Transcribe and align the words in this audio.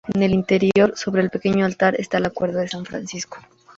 En 0.15 0.23
el 0.23 0.31
interior, 0.33 0.93
sobre 0.95 1.21
el 1.21 1.29
pequeño 1.29 1.63
altar, 1.63 1.93
está 1.93 2.19
la 2.19 2.31
cuerda 2.31 2.61
de 2.61 2.67
San 2.67 2.85
Francisco. 2.85 3.37